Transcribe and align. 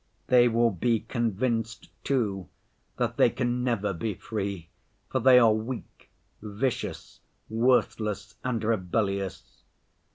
They 0.25 0.47
will 0.47 0.71
be 0.71 1.01
convinced, 1.01 1.91
too, 2.03 2.49
that 2.97 3.17
they 3.17 3.29
can 3.29 3.63
never 3.63 3.93
be 3.93 4.15
free, 4.15 4.67
for 5.11 5.19
they 5.19 5.37
are 5.37 5.53
weak, 5.53 6.09
vicious, 6.41 7.19
worthless 7.51 8.33
and 8.43 8.63
rebellious. 8.63 9.61